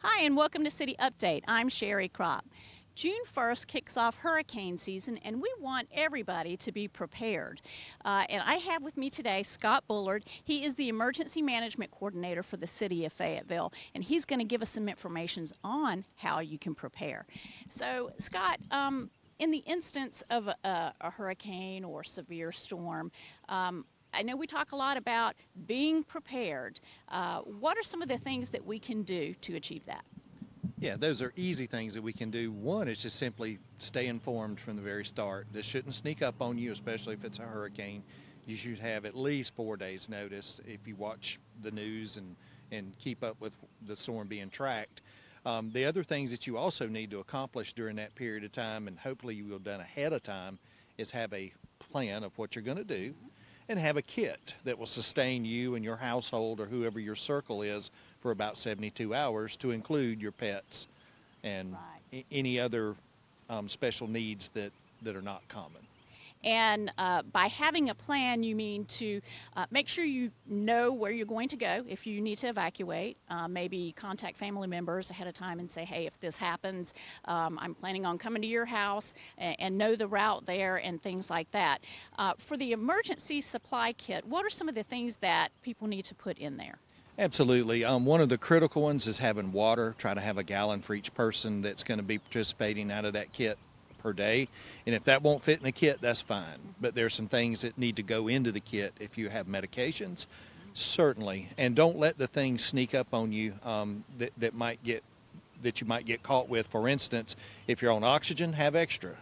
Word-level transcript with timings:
Hi, 0.00 0.24
and 0.24 0.36
welcome 0.36 0.62
to 0.62 0.70
City 0.70 0.94
Update. 1.00 1.42
I'm 1.48 1.70
Sherry 1.70 2.08
Crop. 2.08 2.44
June 2.94 3.22
1st 3.26 3.66
kicks 3.66 3.96
off 3.96 4.16
hurricane 4.16 4.78
season, 4.78 5.18
and 5.24 5.40
we 5.40 5.50
want 5.58 5.88
everybody 5.90 6.56
to 6.58 6.70
be 6.70 6.86
prepared. 6.86 7.62
Uh, 8.04 8.24
and 8.28 8.42
I 8.44 8.56
have 8.56 8.82
with 8.82 8.98
me 8.98 9.08
today 9.08 9.42
Scott 9.42 9.84
Bullard. 9.88 10.24
He 10.44 10.64
is 10.64 10.74
the 10.74 10.90
Emergency 10.90 11.40
Management 11.40 11.90
Coordinator 11.90 12.42
for 12.42 12.58
the 12.58 12.66
City 12.66 13.06
of 13.06 13.12
Fayetteville, 13.12 13.72
and 13.94 14.04
he's 14.04 14.26
going 14.26 14.38
to 14.38 14.44
give 14.44 14.60
us 14.60 14.68
some 14.68 14.86
information 14.86 15.46
on 15.64 16.04
how 16.16 16.40
you 16.40 16.58
can 16.58 16.74
prepare. 16.74 17.26
So, 17.70 18.10
Scott, 18.18 18.60
um, 18.70 19.10
in 19.38 19.50
the 19.50 19.62
instance 19.66 20.22
of 20.28 20.48
a, 20.48 20.92
a, 21.00 21.10
hurricane 21.10 21.84
or 21.84 22.04
severe 22.04 22.52
storm, 22.52 23.10
um, 23.48 23.86
I 24.16 24.22
know 24.22 24.34
we 24.34 24.46
talk 24.46 24.72
a 24.72 24.76
lot 24.76 24.96
about 24.96 25.36
being 25.66 26.02
prepared. 26.02 26.80
Uh, 27.10 27.40
what 27.40 27.76
are 27.76 27.82
some 27.82 28.00
of 28.00 28.08
the 28.08 28.16
things 28.16 28.48
that 28.50 28.64
we 28.64 28.78
can 28.78 29.02
do 29.02 29.34
to 29.42 29.56
achieve 29.56 29.84
that? 29.86 30.04
Yeah, 30.78 30.96
those 30.96 31.20
are 31.20 31.32
easy 31.36 31.66
things 31.66 31.92
that 31.94 32.02
we 32.02 32.14
can 32.14 32.30
do. 32.30 32.50
One 32.50 32.88
is 32.88 33.02
just 33.02 33.16
simply 33.16 33.58
stay 33.78 34.06
informed 34.06 34.58
from 34.58 34.76
the 34.76 34.82
very 34.82 35.04
start. 35.04 35.46
This 35.52 35.66
shouldn't 35.66 35.94
sneak 35.94 36.22
up 36.22 36.40
on 36.40 36.56
you, 36.56 36.72
especially 36.72 37.14
if 37.14 37.24
it's 37.24 37.38
a 37.38 37.42
hurricane. 37.42 38.02
You 38.46 38.56
should 38.56 38.78
have 38.78 39.04
at 39.04 39.14
least 39.14 39.54
four 39.54 39.76
days' 39.76 40.08
notice 40.08 40.60
if 40.66 40.86
you 40.86 40.96
watch 40.96 41.38
the 41.62 41.70
news 41.70 42.16
and, 42.16 42.36
and 42.72 42.96
keep 42.98 43.22
up 43.22 43.38
with 43.40 43.54
the 43.86 43.96
storm 43.96 44.28
being 44.28 44.48
tracked. 44.48 45.02
Um, 45.44 45.70
the 45.72 45.84
other 45.84 46.02
things 46.02 46.30
that 46.30 46.46
you 46.46 46.56
also 46.56 46.88
need 46.88 47.10
to 47.10 47.20
accomplish 47.20 47.74
during 47.74 47.96
that 47.96 48.14
period 48.14 48.44
of 48.44 48.52
time, 48.52 48.88
and 48.88 48.98
hopefully 48.98 49.34
you 49.34 49.44
will 49.44 49.52
have 49.54 49.64
done 49.64 49.80
ahead 49.80 50.12
of 50.12 50.22
time, 50.22 50.58
is 50.96 51.10
have 51.10 51.32
a 51.34 51.52
plan 51.78 52.24
of 52.24 52.36
what 52.38 52.54
you're 52.54 52.64
going 52.64 52.78
to 52.78 52.84
do 52.84 53.14
and 53.68 53.78
have 53.78 53.96
a 53.96 54.02
kit 54.02 54.54
that 54.64 54.78
will 54.78 54.86
sustain 54.86 55.44
you 55.44 55.74
and 55.74 55.84
your 55.84 55.96
household 55.96 56.60
or 56.60 56.66
whoever 56.66 57.00
your 57.00 57.14
circle 57.14 57.62
is 57.62 57.90
for 58.20 58.30
about 58.30 58.56
72 58.56 59.14
hours 59.14 59.56
to 59.56 59.70
include 59.70 60.20
your 60.20 60.32
pets 60.32 60.86
and 61.42 61.72
right. 62.12 62.24
any 62.30 62.58
other 62.60 62.94
um, 63.48 63.68
special 63.68 64.08
needs 64.08 64.48
that, 64.50 64.72
that 65.02 65.16
are 65.16 65.22
not 65.22 65.46
common. 65.48 65.85
And 66.44 66.92
uh, 66.98 67.22
by 67.22 67.46
having 67.46 67.88
a 67.88 67.94
plan, 67.94 68.42
you 68.42 68.54
mean 68.54 68.84
to 68.84 69.20
uh, 69.56 69.66
make 69.70 69.88
sure 69.88 70.04
you 70.04 70.30
know 70.46 70.92
where 70.92 71.10
you're 71.10 71.26
going 71.26 71.48
to 71.48 71.56
go 71.56 71.84
if 71.88 72.06
you 72.06 72.20
need 72.20 72.38
to 72.38 72.48
evacuate. 72.48 73.16
Uh, 73.28 73.48
maybe 73.48 73.92
contact 73.92 74.36
family 74.36 74.68
members 74.68 75.10
ahead 75.10 75.26
of 75.26 75.34
time 75.34 75.58
and 75.58 75.70
say, 75.70 75.84
hey, 75.84 76.06
if 76.06 76.18
this 76.20 76.36
happens, 76.36 76.94
um, 77.24 77.58
I'm 77.60 77.74
planning 77.74 78.06
on 78.06 78.18
coming 78.18 78.42
to 78.42 78.48
your 78.48 78.66
house 78.66 79.14
and, 79.38 79.56
and, 79.58 79.76
know 79.76 79.94
the 79.94 80.06
route 80.06 80.46
there 80.46 80.76
and 80.76 81.02
things 81.02 81.28
like 81.28 81.50
that. 81.50 81.84
Uh, 82.18 82.32
for 82.38 82.56
the 82.56 82.72
emergency 82.72 83.42
supply 83.42 83.92
kit, 83.92 84.24
what 84.24 84.44
are 84.44 84.50
some 84.50 84.70
of 84.70 84.74
the 84.74 84.82
things 84.82 85.16
that 85.16 85.50
people 85.60 85.86
need 85.86 86.06
to 86.06 86.14
put 86.14 86.38
in 86.38 86.56
there? 86.56 86.78
Absolutely. 87.18 87.84
Um, 87.84 88.04
one 88.04 88.20
of 88.20 88.28
the 88.28 88.38
critical 88.38 88.82
ones 88.82 89.06
is 89.06 89.18
having 89.18 89.52
water. 89.52 89.94
Try 89.96 90.14
to 90.14 90.20
have 90.20 90.36
a 90.36 90.42
gallon 90.42 90.80
for 90.80 90.94
each 90.94 91.14
person 91.14 91.62
that's 91.62 91.82
going 91.82 91.98
to 91.98 92.04
be 92.04 92.18
participating 92.18 92.92
out 92.92 93.04
of 93.04 93.14
that 93.14 93.32
kit 93.32 93.58
per 94.06 94.12
day. 94.12 94.46
And 94.86 94.94
if 94.94 95.02
that 95.04 95.24
won't 95.24 95.42
fit 95.42 95.58
in 95.58 95.64
the 95.64 95.72
kit, 95.72 96.00
that's 96.00 96.22
fine. 96.22 96.74
But 96.80 96.94
there's 96.94 97.12
some 97.12 97.26
things 97.26 97.62
that 97.62 97.76
need 97.76 97.96
to 97.96 98.04
go 98.04 98.28
into 98.28 98.52
the 98.52 98.60
kit 98.60 98.94
if 99.00 99.18
you 99.18 99.30
have 99.30 99.48
medications, 99.48 100.28
certainly. 100.74 101.48
And 101.58 101.74
don't 101.74 101.98
let 101.98 102.16
the 102.16 102.28
things 102.28 102.64
sneak 102.64 102.94
up 102.94 103.12
on 103.12 103.32
you 103.32 103.54
um, 103.64 104.04
that, 104.18 104.30
that 104.38 104.54
might 104.54 104.80
get 104.84 105.02
that 105.62 105.80
you 105.80 105.88
might 105.88 106.04
get 106.04 106.22
caught 106.22 106.48
with. 106.48 106.68
For 106.68 106.86
instance, 106.86 107.34
if 107.66 107.82
you're 107.82 107.90
on 107.90 108.04
oxygen, 108.04 108.52
have 108.52 108.76
extra. 108.76 109.16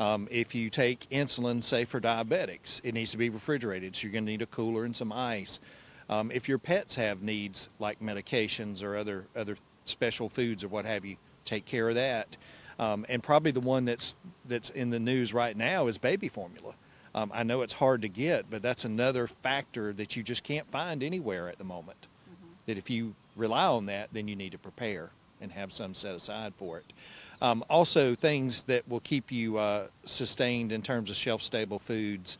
Um, 0.00 0.26
if 0.32 0.52
you 0.54 0.68
take 0.70 1.08
insulin, 1.10 1.62
say 1.62 1.84
for 1.84 2.00
diabetics, 2.00 2.80
it 2.82 2.94
needs 2.94 3.12
to 3.12 3.18
be 3.18 3.28
refrigerated, 3.28 3.94
so 3.94 4.04
you're 4.04 4.12
going 4.12 4.24
to 4.24 4.32
need 4.32 4.42
a 4.42 4.46
cooler 4.46 4.84
and 4.84 4.96
some 4.96 5.12
ice. 5.12 5.60
Um, 6.08 6.32
if 6.32 6.48
your 6.48 6.58
pets 6.58 6.94
have 6.94 7.22
needs 7.22 7.68
like 7.78 8.00
medications 8.00 8.82
or 8.82 8.96
other 8.96 9.26
other 9.36 9.56
special 9.84 10.28
foods 10.28 10.64
or 10.64 10.68
what 10.68 10.86
have 10.86 11.04
you, 11.04 11.16
take 11.44 11.66
care 11.66 11.88
of 11.88 11.94
that. 11.94 12.36
Um, 12.78 13.04
and 13.08 13.22
probably 13.22 13.50
the 13.50 13.60
one 13.60 13.84
that's 13.84 14.14
that's 14.46 14.70
in 14.70 14.90
the 14.90 15.00
news 15.00 15.34
right 15.34 15.56
now 15.56 15.86
is 15.88 15.98
baby 15.98 16.28
formula. 16.28 16.74
Um, 17.14 17.30
I 17.34 17.42
know 17.42 17.62
it's 17.62 17.74
hard 17.74 18.02
to 18.02 18.08
get, 18.08 18.50
but 18.50 18.62
that's 18.62 18.84
another 18.84 19.26
factor 19.26 19.92
that 19.94 20.16
you 20.16 20.22
just 20.22 20.44
can't 20.44 20.70
find 20.70 21.02
anywhere 21.02 21.48
at 21.48 21.58
the 21.58 21.64
moment. 21.64 22.06
Mm-hmm. 22.30 22.52
That 22.66 22.78
if 22.78 22.90
you 22.90 23.14
rely 23.36 23.66
on 23.66 23.86
that, 23.86 24.12
then 24.12 24.28
you 24.28 24.36
need 24.36 24.52
to 24.52 24.58
prepare 24.58 25.10
and 25.40 25.52
have 25.52 25.72
some 25.72 25.94
set 25.94 26.14
aside 26.14 26.54
for 26.56 26.78
it. 26.78 26.92
Um, 27.40 27.64
also, 27.70 28.14
things 28.14 28.62
that 28.62 28.88
will 28.88 29.00
keep 29.00 29.30
you 29.30 29.58
uh, 29.58 29.86
sustained 30.04 30.72
in 30.72 30.82
terms 30.82 31.08
of 31.10 31.16
shelf 31.16 31.42
stable 31.42 31.78
foods. 31.78 32.38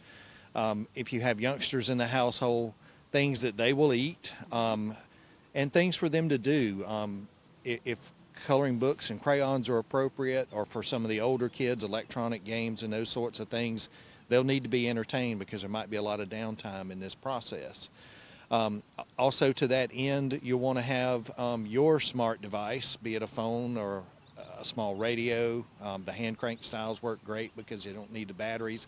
Um, 0.54 0.88
if 0.94 1.12
you 1.12 1.20
have 1.20 1.40
youngsters 1.40 1.88
in 1.88 1.98
the 1.98 2.08
household, 2.08 2.74
things 3.12 3.42
that 3.42 3.56
they 3.56 3.72
will 3.72 3.92
eat, 3.92 4.32
um, 4.50 4.96
and 5.54 5.72
things 5.72 5.96
for 5.96 6.08
them 6.08 6.28
to 6.28 6.38
do. 6.38 6.84
Um, 6.86 7.28
if 7.64 8.12
coloring 8.46 8.78
books 8.78 9.10
and 9.10 9.22
crayons 9.22 9.68
are 9.68 9.78
appropriate, 9.78 10.48
or 10.52 10.64
for 10.64 10.82
some 10.82 11.04
of 11.04 11.10
the 11.10 11.20
older 11.20 11.48
kids, 11.48 11.84
electronic 11.84 12.44
games 12.44 12.82
and 12.82 12.92
those 12.92 13.08
sorts 13.08 13.40
of 13.40 13.48
things, 13.48 13.88
they'll 14.28 14.44
need 14.44 14.64
to 14.64 14.68
be 14.68 14.88
entertained 14.88 15.38
because 15.38 15.62
there 15.62 15.70
might 15.70 15.90
be 15.90 15.96
a 15.96 16.02
lot 16.02 16.20
of 16.20 16.28
downtime 16.28 16.90
in 16.90 17.00
this 17.00 17.14
process. 17.14 17.88
Um, 18.50 18.82
also, 19.18 19.52
to 19.52 19.66
that 19.68 19.90
end, 19.92 20.40
you'll 20.42 20.60
want 20.60 20.78
to 20.78 20.82
have 20.82 21.38
um, 21.38 21.66
your 21.66 22.00
smart 22.00 22.40
device, 22.40 22.96
be 22.96 23.14
it 23.14 23.22
a 23.22 23.26
phone 23.26 23.76
or 23.76 24.04
a 24.58 24.64
small 24.64 24.94
radio. 24.94 25.64
Um, 25.82 26.02
the 26.04 26.12
hand 26.12 26.38
crank 26.38 26.64
styles 26.64 27.02
work 27.02 27.22
great 27.24 27.54
because 27.56 27.84
you 27.84 27.92
don't 27.92 28.12
need 28.12 28.28
the 28.28 28.34
batteries. 28.34 28.86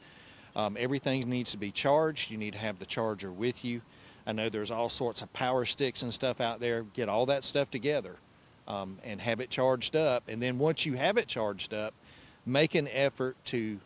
Um, 0.56 0.76
everything 0.78 1.28
needs 1.28 1.52
to 1.52 1.58
be 1.58 1.70
charged. 1.70 2.30
You 2.30 2.38
need 2.38 2.54
to 2.54 2.58
have 2.58 2.78
the 2.78 2.86
charger 2.86 3.30
with 3.30 3.64
you. 3.64 3.82
I 4.26 4.32
know 4.32 4.48
there's 4.48 4.70
all 4.70 4.88
sorts 4.88 5.22
of 5.22 5.32
power 5.32 5.64
sticks 5.64 6.02
and 6.02 6.12
stuff 6.12 6.40
out 6.40 6.60
there. 6.60 6.82
Get 6.94 7.08
all 7.08 7.26
that 7.26 7.44
stuff 7.44 7.70
together 7.70 8.16
um, 8.68 8.98
and 9.04 9.20
have 9.20 9.40
it 9.40 9.50
charged 9.50 9.96
up. 9.96 10.28
And 10.28 10.42
then 10.42 10.58
once 10.58 10.86
you 10.86 10.94
have 10.94 11.16
it 11.16 11.26
charged 11.26 11.74
up, 11.74 11.94
make 12.46 12.74
an 12.74 12.88
effort 12.88 13.36
to 13.46 13.78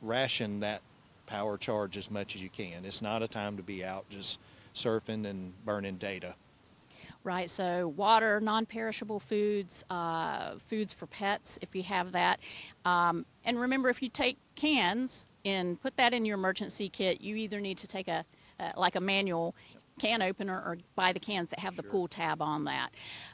ration 0.00 0.60
that 0.60 0.82
power 1.26 1.56
charge 1.56 1.96
as 1.96 2.10
much 2.10 2.34
as 2.34 2.42
you 2.42 2.50
can. 2.50 2.84
It's 2.84 3.02
not 3.02 3.22
a 3.22 3.28
time 3.28 3.56
to 3.56 3.62
be 3.62 3.84
out 3.84 4.08
just 4.10 4.38
surfing 4.74 5.26
and 5.26 5.52
burning 5.64 5.96
data. 5.96 6.34
Right, 7.24 7.48
so 7.48 7.88
water, 7.88 8.40
non 8.40 8.66
perishable 8.66 9.20
foods, 9.20 9.84
uh, 9.90 10.56
foods 10.58 10.92
for 10.92 11.06
pets 11.06 11.58
if 11.62 11.74
you 11.74 11.84
have 11.84 12.12
that. 12.12 12.40
Um, 12.84 13.24
and 13.44 13.60
remember, 13.60 13.88
if 13.88 14.02
you 14.02 14.08
take 14.08 14.38
cans 14.56 15.24
and 15.44 15.80
put 15.80 15.94
that 15.96 16.12
in 16.12 16.24
your 16.24 16.36
emergency 16.36 16.88
kit, 16.88 17.20
you 17.20 17.36
either 17.36 17.60
need 17.60 17.78
to 17.78 17.86
take 17.86 18.08
a 18.08 18.24
uh, 18.58 18.72
like 18.76 18.96
a 18.96 19.00
manual 19.00 19.54
can 20.02 20.20
opener 20.20 20.56
or 20.56 20.76
buy 20.96 21.12
the 21.12 21.20
cans 21.20 21.48
that 21.48 21.60
have 21.60 21.76
the 21.76 21.82
pull 21.82 22.08
tab 22.08 22.42
on 22.42 22.64
that. 22.64 22.90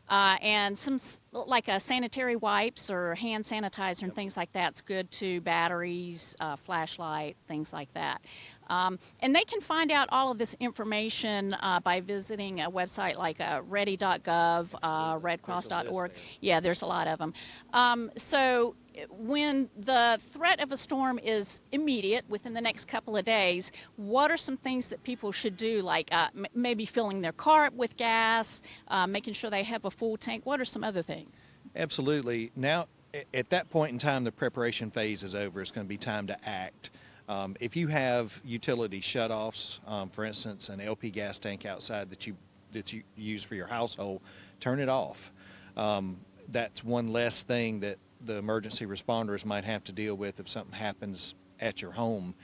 Uh, 0.08 0.36
and 0.42 0.76
some 0.76 0.98
like 1.32 1.66
a 1.68 1.80
sanitary 1.80 2.36
wipes 2.36 2.90
or 2.90 3.14
hand 3.14 3.44
sanitizer 3.44 4.02
and 4.02 4.14
things 4.14 4.36
like 4.36 4.52
that's 4.52 4.82
good 4.82 5.10
too. 5.10 5.40
Batteries, 5.40 6.36
uh, 6.40 6.56
flashlight, 6.56 7.36
things 7.46 7.72
like 7.72 7.92
that. 7.94 8.20
Um, 8.68 8.98
and 9.20 9.34
they 9.34 9.44
can 9.44 9.60
find 9.60 9.90
out 9.90 10.08
all 10.10 10.30
of 10.30 10.38
this 10.38 10.54
information 10.60 11.54
uh, 11.54 11.80
by 11.80 12.00
visiting 12.00 12.60
a 12.60 12.70
website 12.70 13.16
like 13.16 13.40
uh, 13.40 13.62
ready.gov, 13.66 14.74
uh, 14.82 15.18
redcross.org. 15.18 16.12
Yeah, 16.40 16.60
there's 16.60 16.82
a 16.82 16.86
lot 16.86 17.06
of 17.06 17.18
them. 17.18 17.32
Um, 17.72 18.10
so 18.16 18.74
when 19.10 19.68
the 19.76 20.18
threat 20.20 20.60
of 20.60 20.72
a 20.72 20.76
storm 20.76 21.18
is 21.18 21.60
immediate 21.72 22.24
within 22.28 22.52
the 22.52 22.60
next 22.60 22.86
couple 22.86 23.16
of 23.16 23.24
days, 23.24 23.70
what 23.96 24.30
are 24.30 24.36
some 24.36 24.56
things 24.56 24.88
that 24.88 25.02
people 25.04 25.32
should 25.32 25.56
do, 25.56 25.82
like 25.82 26.08
uh, 26.12 26.28
m- 26.36 26.46
maybe 26.54 26.84
filling 26.84 27.20
their 27.20 27.32
car 27.32 27.66
up 27.66 27.74
with 27.74 27.96
gas, 27.96 28.62
uh, 28.88 29.06
making 29.06 29.34
sure 29.34 29.50
they 29.50 29.62
have 29.62 29.84
a 29.84 29.90
full 29.90 30.16
tank? 30.16 30.44
What 30.44 30.60
are 30.60 30.64
some 30.64 30.82
other 30.82 31.02
things? 31.02 31.40
Absolutely. 31.76 32.50
Now, 32.56 32.86
at 33.32 33.50
that 33.50 33.70
point 33.70 33.92
in 33.92 33.98
time, 33.98 34.24
the 34.24 34.32
preparation 34.32 34.90
phase 34.90 35.22
is 35.22 35.34
over. 35.34 35.60
It's 35.60 35.70
going 35.70 35.86
to 35.86 35.88
be 35.88 35.96
time 35.96 36.26
to 36.26 36.48
act. 36.48 36.90
Um, 37.28 37.56
if 37.60 37.76
you 37.76 37.88
have 37.88 38.40
utility 38.44 39.00
shutoffs, 39.00 39.86
um, 39.86 40.08
for 40.08 40.24
instance, 40.24 40.70
an 40.70 40.80
LP 40.80 41.10
gas 41.10 41.38
tank 41.38 41.66
outside 41.66 42.10
that 42.10 42.26
you 42.26 42.36
that 42.72 42.92
you 42.92 43.02
use 43.16 43.44
for 43.44 43.54
your 43.54 43.66
household, 43.66 44.20
turn 44.60 44.80
it 44.80 44.88
off. 44.88 45.32
Um, 45.76 46.18
that's 46.48 46.84
one 46.84 47.08
less 47.08 47.42
thing 47.42 47.80
that 47.80 47.98
the 48.24 48.34
emergency 48.34 48.84
responders 48.84 49.44
might 49.44 49.64
have 49.64 49.84
to 49.84 49.92
deal 49.92 50.14
with 50.14 50.40
if 50.40 50.48
something 50.48 50.74
happens 50.74 51.34
at 51.60 51.80
your 51.80 51.92
home. 51.92 52.34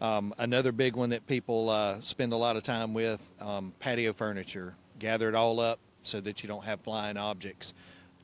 Um, 0.00 0.34
another 0.38 0.72
big 0.72 0.96
one 0.96 1.10
that 1.10 1.26
people 1.26 1.68
uh, 1.68 2.00
spend 2.00 2.32
a 2.32 2.36
lot 2.36 2.56
of 2.56 2.62
time 2.62 2.94
with 2.94 3.32
um, 3.40 3.72
patio 3.78 4.12
furniture. 4.12 4.74
Gather 4.98 5.28
it 5.28 5.34
all 5.34 5.60
up 5.60 5.78
so 6.02 6.20
that 6.20 6.42
you 6.42 6.48
don't 6.48 6.64
have 6.64 6.80
flying 6.80 7.16
objects, 7.16 7.74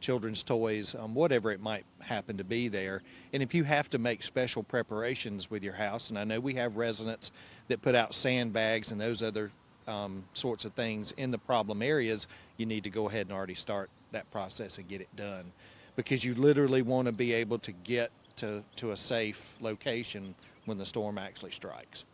children's 0.01 0.43
toys, 0.43 0.95
um, 0.95 1.15
whatever 1.15 1.51
it 1.51 1.61
might 1.61 1.85
happen 2.01 2.37
to 2.37 2.45
be 2.45 2.69
there. 2.69 3.03
And 3.33 3.43
if 3.43 3.55
you 3.55 3.65
have 3.65 3.91
to 3.91 3.99
make 3.99 4.23
special 4.23 4.63
preparations 4.63 5.51
with 5.51 5.63
your 5.63 5.75
house, 5.75 6.11
and 6.11 6.19
I 6.19 6.25
know 6.25 6.41
we 6.41 6.55
have 6.55 6.77
residents 6.77 7.33
that 7.69 7.83
put 7.83 7.95
out 7.95 8.15
sandbags 8.15 8.93
and 8.93 9.01
those 9.01 9.23
other 9.23 9.51
um, 9.87 10.25
sorts 10.33 10.65
of 10.65 10.73
things 10.73 11.13
in 11.13 11.31
the 11.31 11.39
problem 11.39 11.83
areas, 11.83 12.27
you 12.57 12.67
need 12.67 12.85
to 12.85 12.91
go 12.91 13.09
ahead 13.09 13.27
and 13.27 13.33
already 13.33 13.55
start 13.55 13.91
that 14.13 14.31
process 14.31 14.79
and 14.79 14.89
get 14.89 15.01
it 15.01 15.15
done 15.17 15.53
because 15.97 16.25
you 16.25 16.35
literally 16.35 16.83
want 16.83 17.07
to 17.07 17.13
be 17.13 17.33
able 17.33 17.59
to 17.59 17.73
get 17.73 18.11
to, 18.37 18.63
to 18.77 18.91
a 18.91 18.97
safe 18.97 19.57
location 19.61 20.35
when 20.67 20.79
the 20.79 20.87
storm 20.87 21.19
actually 21.19 21.51
strikes. 21.51 22.05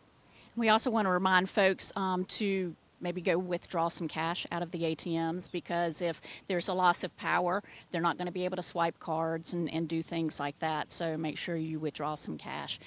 We 0.55 0.69
also 0.69 0.89
want 0.89 1.05
to 1.05 1.09
remind 1.09 1.49
folks 1.49 1.91
um, 1.95 2.25
to 2.25 2.75
maybe 3.03 3.21
go 3.21 3.37
withdraw 3.37 3.89
some 3.89 4.07
cash 4.07 4.47
out 4.51 4.63
of 4.63 4.71
the 4.71 4.79
ATMs 4.79 5.51
because 5.51 6.01
if 6.01 6.21
there's 6.47 6.67
a 6.69 6.73
loss 6.73 7.03
of 7.03 7.15
power, 7.17 7.61
they're 7.91 8.01
not 8.01 8.17
going 8.17 8.25
to 8.25 8.31
be 8.31 8.45
able 8.45 8.57
to 8.57 8.63
swipe 8.63 8.97
cards 8.99 9.53
and, 9.53 9.71
and 9.71 9.87
do 9.87 10.01
things 10.01 10.39
like 10.39 10.57
that. 10.59 10.91
So 10.91 11.17
make 11.17 11.37
sure 11.37 11.55
you 11.55 11.79
withdraw 11.79 12.15
some 12.15 12.37
cash. 12.37 12.79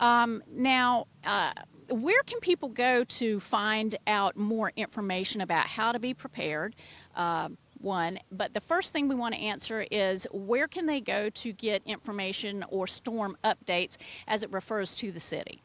Um, 0.00 0.42
now, 0.50 1.06
uh, 1.24 1.52
where 1.90 2.22
can 2.22 2.40
people 2.40 2.68
go 2.68 3.04
to 3.04 3.40
find 3.40 3.96
out 4.06 4.36
more 4.36 4.72
information 4.76 5.40
about 5.40 5.66
how 5.66 5.92
to 5.92 5.98
be 5.98 6.14
prepared? 6.14 6.74
Uh, 7.14 7.50
one, 7.80 8.18
but 8.32 8.54
the 8.54 8.60
first 8.60 8.92
thing 8.92 9.06
we 9.06 9.14
want 9.14 9.34
to 9.34 9.40
answer 9.40 9.86
is 9.90 10.26
where 10.32 10.66
can 10.66 10.86
they 10.86 11.00
go 11.00 11.30
to 11.30 11.52
get 11.52 11.82
information 11.84 12.64
or 12.68 12.86
storm 12.86 13.36
updates 13.44 13.96
as 14.26 14.42
it 14.42 14.50
refers 14.50 14.94
to 14.96 15.12
the 15.12 15.20
city? 15.20 15.62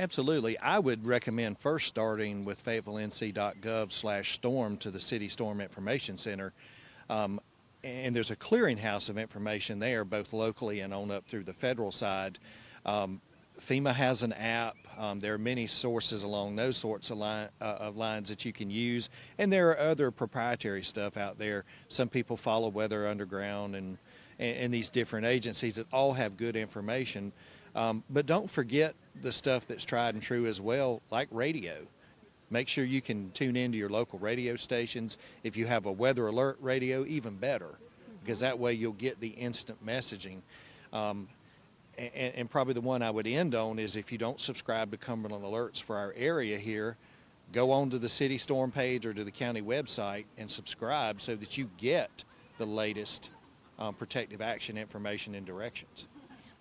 Absolutely. 0.00 0.58
I 0.58 0.78
would 0.78 1.06
recommend 1.06 1.58
first 1.58 1.86
starting 1.86 2.46
with 2.46 2.64
fayetteville.nc.gov 2.64 3.92
slash 3.92 4.32
storm 4.32 4.78
to 4.78 4.90
the 4.90 4.98
City 4.98 5.28
Storm 5.28 5.60
Information 5.60 6.16
Center. 6.16 6.54
Um, 7.10 7.38
and 7.84 8.16
there's 8.16 8.30
a 8.30 8.36
clearinghouse 8.36 9.10
of 9.10 9.18
information 9.18 9.78
there, 9.78 10.06
both 10.06 10.32
locally 10.32 10.80
and 10.80 10.94
on 10.94 11.10
up 11.10 11.26
through 11.26 11.42
the 11.42 11.52
federal 11.52 11.92
side. 11.92 12.38
Um, 12.86 13.20
FEMA 13.60 13.92
has 13.92 14.22
an 14.22 14.32
app. 14.32 14.74
Um, 14.96 15.20
there 15.20 15.34
are 15.34 15.38
many 15.38 15.66
sources 15.66 16.22
along 16.22 16.56
those 16.56 16.78
sorts 16.78 17.10
of, 17.10 17.18
line, 17.18 17.50
uh, 17.60 17.76
of, 17.80 17.98
lines 17.98 18.30
that 18.30 18.46
you 18.46 18.54
can 18.54 18.70
use, 18.70 19.10
and 19.36 19.52
there 19.52 19.68
are 19.68 19.78
other 19.78 20.10
proprietary 20.10 20.82
stuff 20.82 21.18
out 21.18 21.36
there. 21.36 21.66
Some 21.88 22.08
people 22.08 22.38
follow 22.38 22.70
Weather 22.70 23.06
Underground 23.06 23.76
and, 23.76 23.98
and, 24.38 24.56
and 24.56 24.74
these 24.74 24.88
different 24.88 25.26
agencies 25.26 25.74
that 25.74 25.86
all 25.92 26.14
have 26.14 26.38
good 26.38 26.56
information. 26.56 27.32
Um, 27.74 28.02
but 28.10 28.26
don't 28.26 28.50
forget 28.50 28.94
the 29.20 29.32
stuff 29.32 29.66
that's 29.66 29.84
tried 29.84 30.14
and 30.14 30.22
true 30.22 30.46
as 30.46 30.60
well, 30.60 31.02
like 31.10 31.28
radio. 31.30 31.86
Make 32.50 32.66
sure 32.66 32.84
you 32.84 33.00
can 33.00 33.30
tune 33.30 33.56
into 33.56 33.78
your 33.78 33.88
local 33.88 34.18
radio 34.18 34.56
stations. 34.56 35.18
If 35.44 35.56
you 35.56 35.66
have 35.66 35.86
a 35.86 35.92
weather 35.92 36.26
alert 36.26 36.58
radio, 36.60 37.04
even 37.04 37.36
better, 37.36 37.78
because 38.22 38.40
that 38.40 38.58
way 38.58 38.72
you'll 38.72 38.92
get 38.92 39.20
the 39.20 39.28
instant 39.28 39.84
messaging. 39.86 40.40
Um, 40.92 41.28
and, 41.96 42.34
and, 42.34 42.50
probably 42.50 42.74
the 42.74 42.80
one 42.80 43.02
I 43.02 43.10
would 43.10 43.26
end 43.26 43.54
on 43.54 43.78
is 43.78 43.94
if 43.94 44.10
you 44.10 44.18
don't 44.18 44.40
subscribe 44.40 44.90
to 44.90 44.96
Cumberland 44.96 45.44
Alerts 45.44 45.82
for 45.82 45.96
our 45.96 46.12
area 46.16 46.58
here, 46.58 46.96
go 47.52 47.70
on 47.70 47.90
to 47.90 47.98
the 47.98 48.08
city 48.08 48.38
storm 48.38 48.72
page 48.72 49.06
or 49.06 49.14
to 49.14 49.22
the 49.22 49.30
county 49.30 49.62
website 49.62 50.24
and 50.38 50.50
subscribe 50.50 51.20
so 51.20 51.36
that 51.36 51.58
you 51.58 51.70
get 51.76 52.24
the 52.58 52.66
latest 52.66 53.30
um, 53.78 53.94
protective 53.94 54.40
action 54.40 54.76
information 54.76 55.34
and 55.34 55.46
directions. 55.46 56.08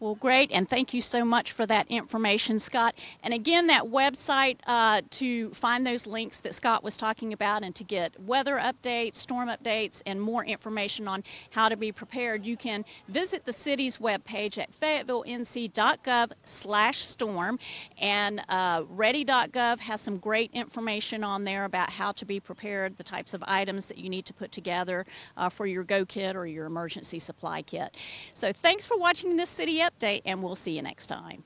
Well, 0.02 0.16
great, 0.16 0.50
and 0.54 0.70
thank 0.70 0.94
you 0.94 1.02
so 1.02 1.26
much 1.26 1.52
for 1.52 1.66
that 1.66 1.86
information, 1.90 2.58
Scott. 2.60 2.96
And 3.22 3.34
again, 3.34 3.68
that 3.68 3.84
website 3.84 4.56
uh, 4.66 5.02
to 5.10 5.50
find 5.50 5.86
those 5.86 6.08
links 6.08 6.40
that 6.40 6.54
Scott 6.54 6.86
was 6.86 6.96
talking 6.96 7.34
about 7.34 7.64
and 7.64 7.76
to 7.76 7.84
get 7.84 8.18
weather 8.22 8.56
updates, 8.56 9.18
storm 9.18 9.50
updates, 9.50 10.02
and 10.06 10.22
more 10.22 10.46
information 10.46 11.06
on 11.06 11.26
how 11.50 11.68
to 11.68 11.76
be 11.76 11.92
prepared, 11.92 12.46
you 12.46 12.56
can 12.56 12.86
visit 13.10 13.44
the 13.44 13.52
city's 13.52 13.98
webpage 13.98 14.58
at 14.58 14.72
fayetteville.nc.gov 14.72 16.32
slash 16.46 17.00
storm. 17.00 17.60
And 18.00 18.42
uh, 18.48 18.84
ready.gov 18.88 19.82
has 19.82 20.00
some 20.00 20.18
great 20.18 20.50
information 20.54 21.26
on 21.26 21.44
there 21.44 21.66
about 21.66 21.90
how 21.90 22.14
to 22.14 22.24
be 22.24 22.40
prepared, 22.40 22.96
the 22.96 23.04
types 23.04 23.34
of 23.34 23.44
items 23.46 23.88
that 23.88 23.98
you 23.98 24.10
need 24.10 24.26
to 24.28 24.34
put 24.34 24.54
together 24.54 25.06
uh, 25.36 25.50
for 25.50 25.68
your 25.68 25.84
Go 25.84 26.06
Kit 26.06 26.38
or 26.38 26.48
your 26.48 26.68
emergency 26.68 27.20
supply 27.20 27.62
kit. 27.62 27.98
So 28.34 28.54
thanks 28.54 28.86
for 28.86 28.98
watching 28.98 29.36
this 29.36 29.50
city 29.50 29.82
update, 29.90 30.22
and 30.26 30.44
we'll 30.44 30.56
see 30.56 30.72
you 30.76 30.82
next 30.82 31.08
time. 31.08 31.44